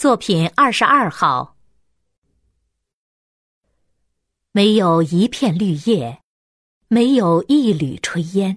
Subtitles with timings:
[0.00, 1.58] 作品二十二号。
[4.50, 6.22] 没有一片绿叶，
[6.88, 8.56] 没有一缕炊烟，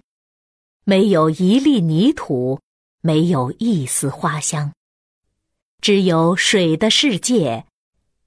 [0.85, 2.61] 没有一粒泥土，
[3.01, 4.71] 没有一丝花香，
[5.81, 7.65] 只有水的世界，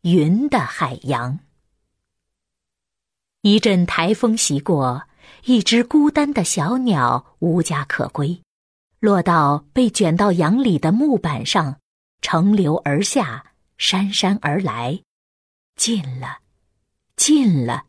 [0.02, 1.38] 云的海洋。
[3.40, 5.04] 一阵台风袭过，
[5.46, 8.42] 一只孤单的小鸟无家可归，
[9.00, 11.78] 落到被卷到洋里的木板上。
[12.20, 15.02] 乘流而下，姗姗而来，
[15.76, 16.40] 近了，
[17.16, 17.86] 近了。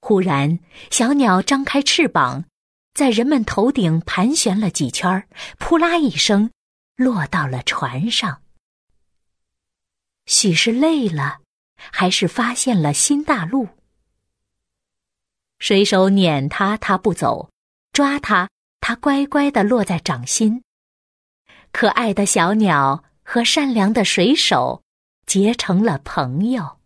[0.00, 0.58] 忽然，
[0.90, 2.44] 小鸟张开翅膀，
[2.92, 5.28] 在人们头顶盘旋了几圈，
[5.58, 6.50] 扑啦一声，
[6.96, 8.42] 落到了船上。
[10.26, 11.40] 许是累了，
[11.76, 13.68] 还是发现了新大陆？
[15.58, 17.48] 水手撵它，它不走；
[17.92, 20.64] 抓它，它乖乖的落在掌心。
[21.72, 24.82] 可爱的小鸟和善良的水手
[25.26, 26.76] 结成了朋友。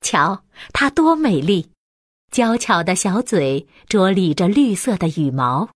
[0.00, 1.70] 瞧，它多美丽！
[2.30, 5.68] 娇巧的小嘴啄理着绿色的羽毛，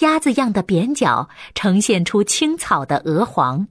[0.00, 3.68] 鸭子样的扁角呈现出青草的鹅黄。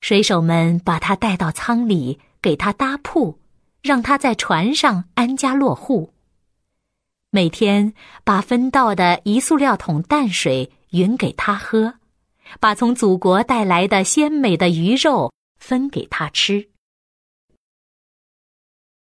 [0.00, 3.38] 水手们把它带到舱里，给它搭铺，
[3.80, 6.12] 让它在船上安家落户。
[7.30, 10.72] 每天把分到的一塑料桶淡水。
[10.94, 11.94] 匀给他喝，
[12.60, 16.68] 把从祖国带来的鲜美的鱼肉分给他吃。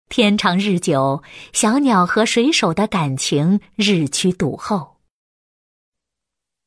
[0.09, 4.99] 天长日久，小鸟和水手的感情日趋笃厚。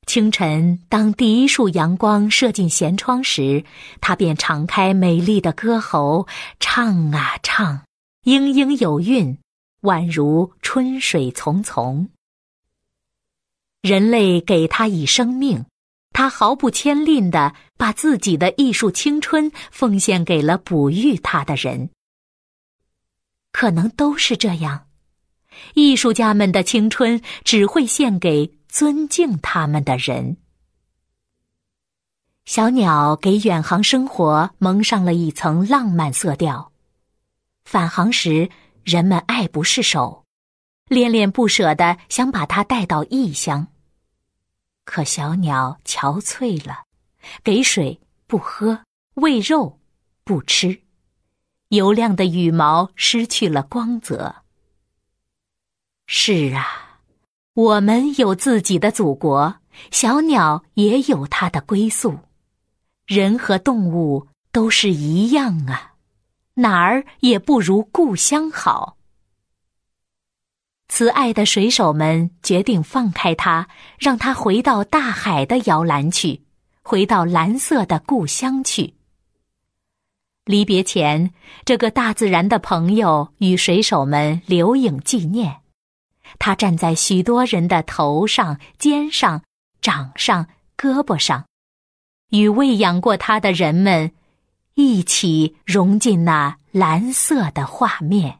[0.06, 3.64] 清晨，当第一束阳光射进舷窗时，
[4.02, 6.28] 它便敞开美丽的歌喉，
[6.60, 7.84] 唱啊唱，
[8.24, 9.38] 莺莺有韵，
[9.84, 12.08] 宛如春水淙淙。
[13.88, 15.64] 人类给他以生命，
[16.12, 21.90] 他毫不牵吝的把自己的艺术青春奉献给了哺育他的人。
[23.54, 24.88] 可能都是这样，
[25.74, 30.36] 艺术家们的青春只会献给尊敬他们的人。
[32.44, 36.74] 小鸟给远航生活蒙上了一层浪漫色调，
[37.64, 38.50] 返航时
[38.84, 40.26] 人们爱不释手，
[40.90, 43.68] 恋恋不舍的想把它带到异乡。
[44.88, 46.86] 可小鸟憔悴了，
[47.44, 48.80] 给水不喝，
[49.16, 49.78] 喂肉
[50.24, 50.82] 不吃，
[51.68, 54.34] 油亮的羽毛失去了光泽。
[56.08, 57.02] 是啊，
[57.54, 59.56] 我们有自己的祖国，
[59.92, 62.18] 小鸟也有它的归宿，
[63.06, 65.96] 人和动物都是一样啊，
[66.54, 68.97] 哪儿也不如故乡好。
[70.90, 73.68] 慈爱的水手们决定放开它，
[74.00, 76.42] 让它回到大海的摇篮去，
[76.82, 78.94] 回到蓝色的故乡去。
[80.46, 81.32] 离别前，
[81.66, 85.58] 这个大自然的朋友与水手们留影纪念。
[86.40, 89.44] 他站在许多人的头上、肩上、
[89.82, 91.46] 掌上、胳膊上，
[92.30, 94.12] 与喂养过他的人们
[94.74, 98.40] 一起融进那蓝色的画面。